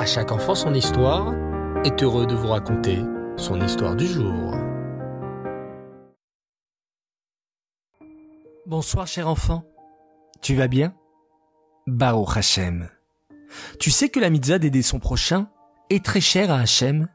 [0.00, 1.34] À chaque enfant son histoire
[1.84, 3.00] est heureux de vous raconter
[3.36, 4.54] son histoire du jour.
[8.64, 9.62] Bonsoir cher enfant.
[10.40, 10.94] Tu vas bien?
[11.86, 12.88] Baruch Hashem.
[13.78, 15.50] Tu sais que la mitzvah d'aider son prochain
[15.90, 17.06] est très chère à Hachem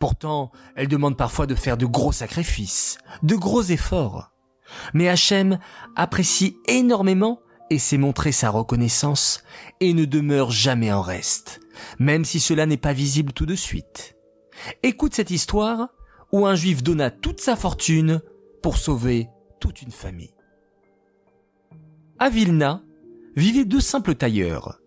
[0.00, 4.32] Pourtant, elle demande parfois de faire de gros sacrifices, de gros efforts.
[4.94, 5.60] Mais Hachem
[5.94, 7.38] apprécie énormément
[7.70, 9.44] et sait montrer sa reconnaissance
[9.78, 11.60] et ne demeure jamais en reste,
[11.98, 14.16] même si cela n'est pas visible tout de suite.
[14.82, 15.88] Écoute cette histoire
[16.32, 18.20] où un juif donna toute sa fortune
[18.62, 19.28] pour sauver
[19.60, 20.34] toute une famille.
[22.18, 22.82] À Vilna
[23.36, 24.80] vivaient deux simples tailleurs.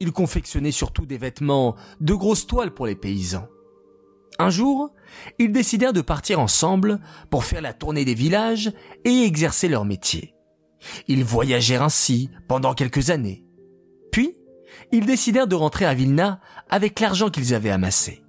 [0.00, 3.48] Ils confectionnaient surtout des vêtements de grosses toiles pour les paysans.
[4.38, 4.94] Un jour,
[5.38, 8.72] ils décidèrent de partir ensemble pour faire la tournée des villages
[9.04, 10.34] et exercer leur métier.
[11.08, 13.44] Ils voyagèrent ainsi pendant quelques années.
[14.92, 18.22] Ils décidèrent de rentrer à Vilna avec l'argent qu'ils avaient amassé.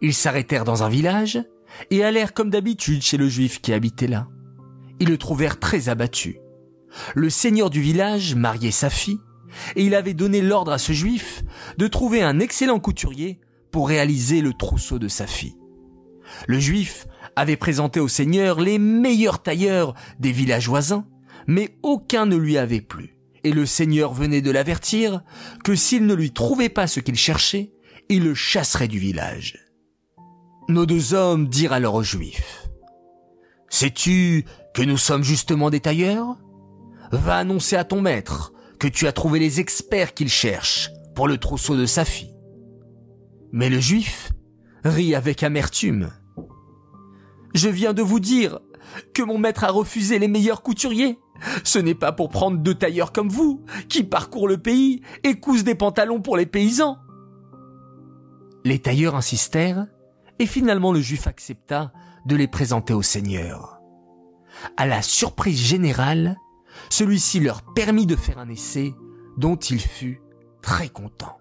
[0.00, 1.42] Ils s'arrêtèrent dans un village
[1.90, 4.28] et allèrent comme d'habitude chez le juif qui habitait là.
[5.00, 6.38] Ils le trouvèrent très abattu.
[7.14, 9.18] Le seigneur du village mariait sa fille
[9.74, 11.42] et il avait donné l'ordre à ce juif
[11.78, 15.56] de trouver un excellent couturier pour réaliser le trousseau de sa fille.
[16.46, 21.06] Le juif avait présenté au seigneur les meilleurs tailleurs des villages voisins,
[21.46, 23.15] mais aucun ne lui avait plu.
[23.46, 25.22] Et le seigneur venait de l'avertir
[25.62, 27.70] que s'il ne lui trouvait pas ce qu'il cherchait,
[28.08, 29.56] il le chasserait du village.
[30.68, 32.68] Nos deux hommes dirent alors au juif,
[33.68, 36.36] Sais-tu que nous sommes justement des tailleurs?
[37.12, 41.38] Va annoncer à ton maître que tu as trouvé les experts qu'il cherche pour le
[41.38, 42.34] trousseau de sa fille.
[43.52, 44.32] Mais le juif
[44.82, 46.10] rit avec amertume.
[47.54, 48.58] Je viens de vous dire
[49.14, 51.20] que mon maître a refusé les meilleurs couturiers.
[51.64, 55.64] Ce n'est pas pour prendre deux tailleurs comme vous, qui parcourent le pays et cousent
[55.64, 56.98] des pantalons pour les paysans.
[58.64, 59.86] Les tailleurs insistèrent,
[60.38, 61.92] et finalement le juif accepta
[62.26, 63.78] de les présenter au Seigneur.
[64.76, 66.36] À la surprise générale,
[66.90, 68.94] celui-ci leur permit de faire un essai
[69.36, 70.20] dont il fut
[70.62, 71.38] très content.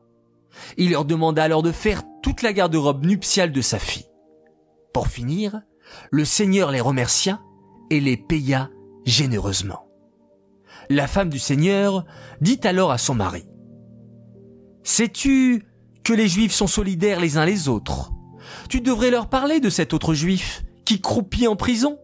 [0.78, 4.08] Il leur demanda alors de faire toute la garde-robe nuptiale de sa fille.
[4.94, 5.62] Pour finir,
[6.12, 7.42] le Seigneur les remercia
[7.90, 8.70] et les paya
[9.06, 9.85] généreusement.
[10.90, 12.06] La femme du Seigneur
[12.42, 13.46] dit alors à son mari,
[14.84, 15.66] Sais-tu
[16.04, 18.12] que les Juifs sont solidaires les uns les autres?
[18.70, 21.98] Tu devrais leur parler de cet autre Juif qui croupit en prison.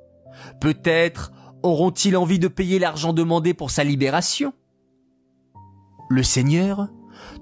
[0.59, 1.31] Peut-être
[1.61, 4.53] auront-ils envie de payer l'argent demandé pour sa libération.
[6.09, 6.89] Le Seigneur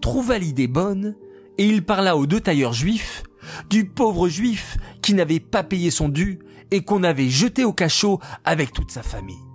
[0.01, 1.15] trouva l'idée bonne
[1.57, 3.23] et il parla aux deux tailleurs juifs
[3.69, 6.39] du pauvre juif qui n'avait pas payé son dû
[6.71, 9.48] et qu'on avait jeté au cachot avec toute sa famille.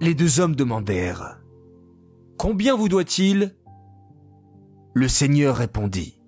[0.00, 1.40] Les deux hommes demandèrent
[2.38, 3.54] Combien vous doit-il?
[4.94, 6.18] Le seigneur répondit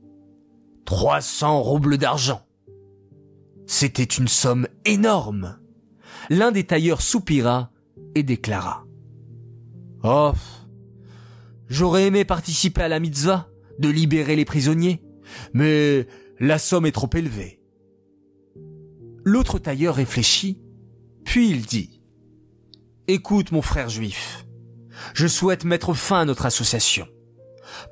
[0.84, 2.42] Trois cents roubles d'argent.
[3.66, 5.58] C'était une somme énorme.
[6.30, 7.70] L'un des tailleurs soupira
[8.14, 8.86] et déclara
[10.04, 10.32] Oh,
[11.68, 13.48] J'aurais aimé participer à la mitzvah,
[13.78, 15.02] de libérer les prisonniers,
[15.52, 16.06] mais
[16.38, 17.60] la somme est trop élevée.
[19.24, 20.60] L'autre tailleur réfléchit,
[21.24, 21.95] puis il dit,
[23.08, 24.44] Écoute mon frère juif,
[25.14, 27.06] je souhaite mettre fin à notre association.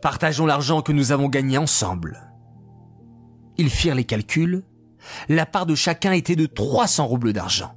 [0.02, 2.32] Partageons l'argent que nous avons gagné ensemble.
[3.56, 4.64] Ils firent les calculs.
[5.28, 7.76] La part de chacun était de 300 roubles d'argent.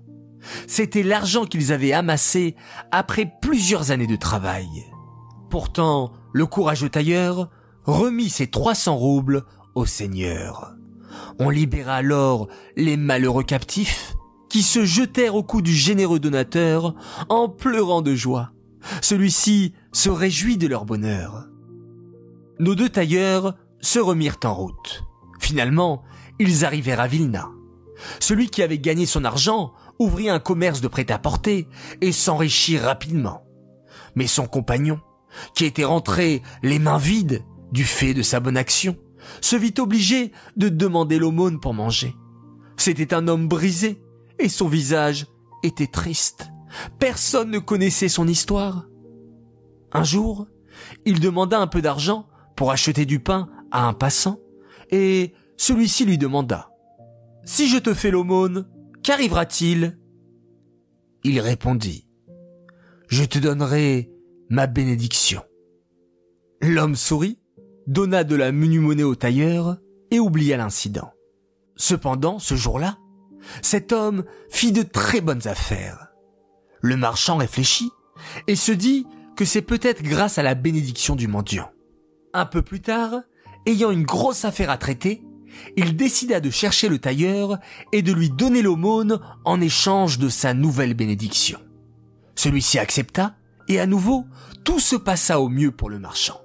[0.66, 2.56] C'était l'argent qu'ils avaient amassé
[2.92, 4.68] après plusieurs années de travail.
[5.52, 7.52] Pourtant, le courageux tailleur
[7.84, 9.44] remit ses 300 roubles
[9.76, 10.74] au Seigneur.
[11.38, 14.17] On libéra alors les malheureux captifs
[14.50, 16.96] qui se jetèrent au cou du généreux donateur
[17.30, 18.52] en pleurant de joie.
[19.02, 21.48] Celui-ci se réjouit de leur bonheur.
[22.60, 25.04] Nos deux tailleurs se remirent en route.
[25.40, 26.04] Finalement,
[26.40, 27.50] ils arrivèrent à Vilna.
[28.20, 31.68] Celui qui avait gagné son argent ouvrit un commerce de prêt-à-porter
[32.02, 33.44] et s'enrichit rapidement.
[34.16, 35.00] Mais son compagnon
[35.56, 38.96] qui était rentré les mains vides du fait de sa bonne action,
[39.42, 42.16] se vit obligé de demander l'aumône pour manger.
[42.78, 44.02] C'était un homme brisé,
[44.40, 45.28] et son visage
[45.64, 46.50] était triste.
[47.00, 48.88] Personne ne connaissait son histoire.
[49.92, 50.48] Un jour,
[51.06, 54.40] il demanda un peu d'argent pour acheter du pain à un passant,
[54.92, 56.70] et celui-ci lui demanda
[57.44, 58.68] Si je te fais l'aumône,
[59.04, 60.00] qu'arrivera-t-il?
[61.24, 62.08] Il répondit
[63.08, 64.12] Je te donnerai
[64.50, 65.42] ma bénédiction.
[66.62, 67.40] L'homme sourit,
[67.86, 69.78] donna de la menu monnaie au tailleur
[70.12, 71.12] et oublia l'incident.
[71.76, 72.98] Cependant, ce jour-là,
[73.62, 76.08] cet homme fit de très bonnes affaires.
[76.82, 77.92] Le marchand réfléchit
[78.48, 79.06] et se dit
[79.36, 81.70] que c'est peut-être grâce à la bénédiction du mendiant.
[82.34, 83.22] Un peu plus tard,
[83.66, 85.24] ayant une grosse affaire à traiter,
[85.76, 87.58] il décida de chercher le tailleur
[87.94, 91.60] et de lui donner l'aumône en échange de sa nouvelle bénédiction.
[92.36, 93.36] Celui-ci accepta,
[93.68, 94.26] et à nouveau,
[94.64, 96.40] tout se passa au mieux pour le marchand.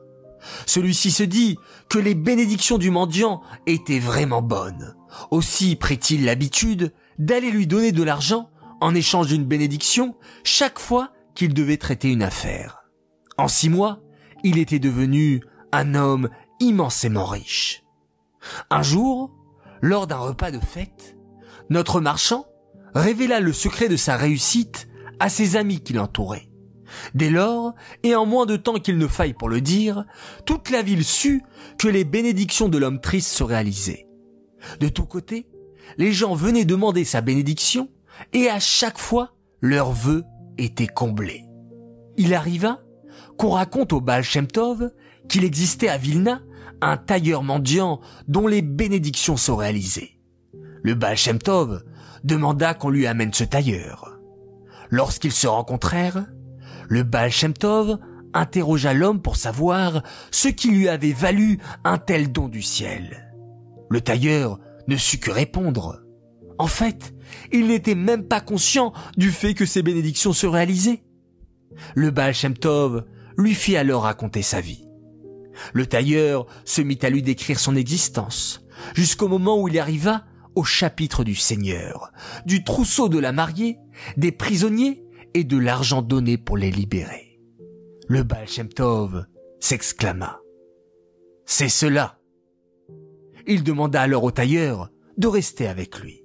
[0.66, 1.56] Celui-ci se dit
[1.88, 4.94] que les bénédictions du mendiant étaient vraiment bonnes.
[5.30, 8.50] Aussi prit-il l'habitude d'aller lui donner de l'argent
[8.80, 12.82] en échange d'une bénédiction chaque fois qu'il devait traiter une affaire.
[13.38, 14.00] En six mois,
[14.44, 16.28] il était devenu un homme
[16.60, 17.84] immensément riche.
[18.70, 19.30] Un jour,
[19.80, 21.16] lors d'un repas de fête,
[21.70, 22.46] notre marchand
[22.94, 24.88] révéla le secret de sa réussite
[25.20, 26.51] à ses amis qui l'entouraient.
[27.14, 30.04] Dès lors, et en moins de temps qu'il ne faille pour le dire,
[30.46, 31.42] toute la ville sut
[31.78, 34.06] que les bénédictions de l'homme triste se réalisaient.
[34.80, 35.46] De tous côtés,
[35.98, 37.88] les gens venaient demander sa bénédiction,
[38.32, 40.24] et à chaque fois, leurs vœux
[40.58, 41.44] étaient comblés.
[42.16, 42.80] Il arriva
[43.38, 44.90] qu'on raconte au Baal Shem Tov
[45.28, 46.42] qu'il existait à Vilna
[46.80, 50.18] un tailleur mendiant dont les bénédictions sont réalisées.
[50.82, 51.84] Le Baal Shem Tov
[52.24, 54.18] demanda qu'on lui amène ce tailleur.
[54.90, 56.26] Lorsqu'ils se rencontrèrent,
[56.88, 57.99] le Baal Shem Tov
[58.34, 63.32] interrogea l'homme pour savoir ce qui lui avait valu un tel don du ciel.
[63.90, 64.58] Le tailleur
[64.88, 66.02] ne sut que répondre.
[66.58, 67.14] En fait,
[67.50, 71.02] il n'était même pas conscient du fait que ses bénédictions se réalisaient.
[71.94, 73.05] Le Baal Shem Tov
[73.37, 74.87] lui fit alors raconter sa vie.
[75.73, 78.64] Le tailleur se mit à lui décrire son existence,
[78.94, 80.25] jusqu'au moment où il arriva
[80.55, 82.12] au chapitre du Seigneur,
[82.46, 83.79] du trousseau de la mariée,
[84.17, 85.02] des prisonniers
[85.34, 87.40] et de l'argent donné pour les libérer.
[88.08, 89.25] Le Baal Shem Tov
[89.61, 90.40] s'exclama.
[91.46, 92.19] C'est cela.
[93.46, 96.23] Il demanda alors au tailleur de rester avec lui.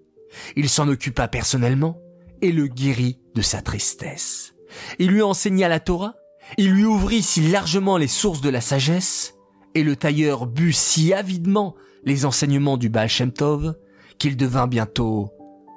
[0.56, 2.00] Il s'en occupa personnellement
[2.42, 4.54] et le guérit de sa tristesse.
[5.00, 6.16] Il lui enseigna la Torah,
[6.58, 9.34] il lui ouvrit si largement les sources de la sagesse,
[9.76, 13.76] et le tailleur but si avidement les enseignements du Baal Shem Tov
[14.18, 15.30] qu'il devint bientôt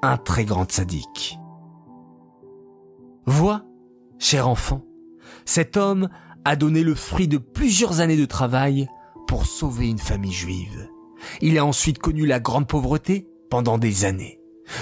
[0.03, 1.37] un très grand sadique.
[3.27, 3.65] Vois,
[4.19, 4.85] cher enfant,
[5.45, 6.09] cet homme
[6.45, 8.89] a donné le fruit de plusieurs années de travail
[9.27, 10.89] pour sauver une famille juive.
[11.41, 14.41] Il a ensuite connu la grande pauvreté pendant des années.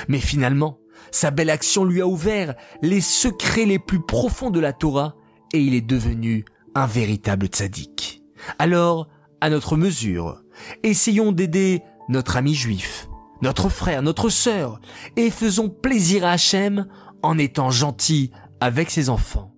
[0.09, 0.79] Mais finalement,
[1.11, 5.17] sa belle action lui a ouvert les secrets les plus profonds de la Torah
[5.53, 6.45] et il est devenu
[6.75, 8.23] un véritable tzaddik.
[8.59, 9.09] Alors,
[9.41, 10.43] à notre mesure,
[10.83, 13.09] essayons d'aider notre ami juif,
[13.43, 14.81] notre frère, notre sœur,
[15.17, 16.87] et faisons plaisir à Hachem
[17.23, 18.31] en étant gentil
[18.61, 19.53] avec ses enfants,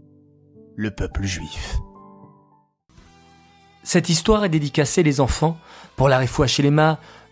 [0.76, 1.78] le peuple juif.
[3.82, 5.58] Cette histoire est dédicacée les enfants
[5.96, 6.70] pour la chez les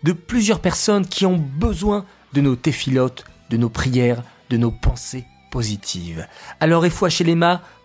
[0.03, 5.25] de plusieurs personnes qui ont besoin de nos téphilotes, de nos prières, de nos pensées
[5.51, 6.27] positives.
[6.59, 7.35] Alors chez les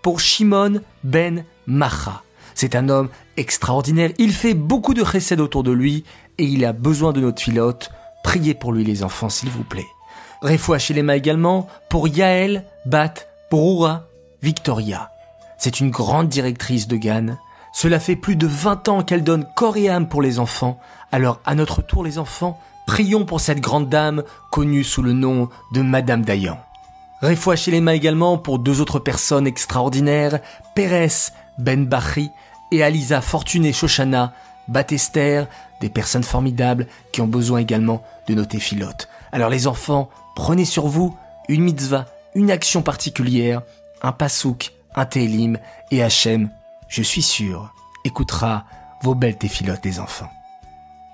[0.03, 2.23] pour Shimon ben Macha.
[2.55, 4.13] C'est un homme extraordinaire.
[4.19, 6.05] Il fait beaucoup de chesed autour de lui
[6.39, 7.91] et il a besoin de notre filote.
[8.23, 9.87] Priez pour lui les enfants s'il vous plaît.
[10.43, 13.15] Refoua Shelema également pour Yael Bat
[13.51, 14.05] Brura
[14.43, 15.11] Victoria.
[15.59, 17.37] C'est une grande directrice de GAN.
[17.73, 20.79] Cela fait plus de 20 ans qu'elle donne corps et âme pour les enfants.
[21.13, 25.49] Alors à notre tour les enfants, prions pour cette grande dame connue sous le nom
[25.73, 26.59] de Madame Dayan.
[27.23, 30.41] Refoua Shelema également pour deux autres personnes extraordinaires,
[30.75, 32.31] Pérez Ben Bahri
[32.71, 34.35] et Alisa Fortuné Shoshana
[34.69, 35.45] Batester,
[35.81, 39.09] des personnes formidables qui ont besoin également de nos téphilotes.
[39.35, 41.17] Alors les enfants, Prenez sur vous
[41.49, 43.63] une mitzvah, une action particulière,
[44.03, 45.59] un pasouk, un télim,
[45.91, 46.51] et Hachem,
[46.89, 47.73] je suis sûr,
[48.05, 48.65] écoutera
[49.03, 50.31] vos belles téphilotes des enfants.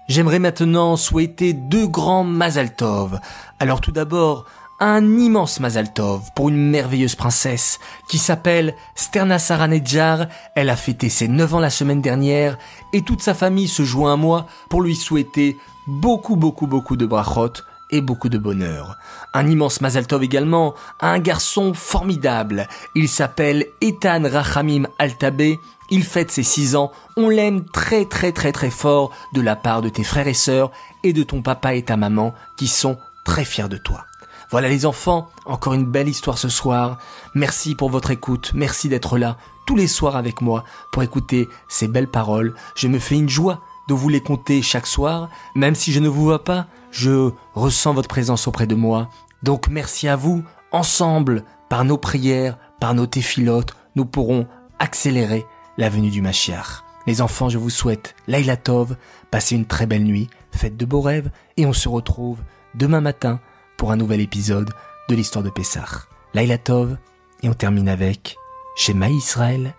[0.09, 3.21] J'aimerais maintenant souhaiter deux grands Mazaltov.
[3.59, 4.47] Alors tout d'abord,
[4.81, 10.27] un immense Mazaltov pour une merveilleuse princesse qui s'appelle Sterna Saranedjar.
[10.55, 12.59] Elle a fêté ses 9 ans la semaine dernière
[12.93, 17.07] et toute sa famille se joint à moi pour lui souhaiter beaucoup beaucoup beaucoup de
[17.07, 17.53] brachot
[17.90, 18.97] et beaucoup de bonheur.
[19.35, 22.68] Un immense Mazal Tov également un garçon formidable.
[22.94, 25.59] Il s'appelle Ethan Rachamim Altabé.
[25.90, 26.92] Il fête ses six ans.
[27.16, 30.70] On l'aime très très très très fort de la part de tes frères et sœurs
[31.02, 34.06] et de ton papa et ta maman qui sont très fiers de toi.
[34.50, 36.99] Voilà les enfants, encore une belle histoire ce soir.
[37.35, 41.87] Merci pour votre écoute, merci d'être là tous les soirs avec moi pour écouter ces
[41.87, 42.54] belles paroles.
[42.75, 43.61] Je me fais une joie
[43.92, 48.09] vous les compter chaque soir, même si je ne vous vois pas, je ressens votre
[48.09, 49.09] présence auprès de moi.
[49.42, 50.42] Donc merci à vous.
[50.73, 54.47] Ensemble, par nos prières, par nos téphilotes, nous pourrons
[54.78, 55.44] accélérer
[55.78, 56.85] la venue du Mashiach.
[57.06, 58.97] Les enfants, je vous souhaite Laila Tov,
[59.30, 62.38] passez une très belle nuit, faites de beaux rêves et on se retrouve
[62.75, 63.40] demain matin
[63.76, 64.70] pour un nouvel épisode
[65.09, 66.06] de l'histoire de Pessah.
[66.35, 66.97] Laila Tov
[67.42, 68.37] et on termine avec
[68.76, 69.75] Shema Israël,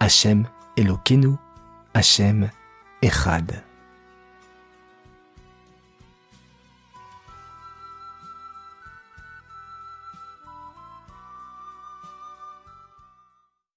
[0.00, 1.36] Hachem Elokenu,
[1.94, 2.50] Hachem
[3.06, 3.42] אחד.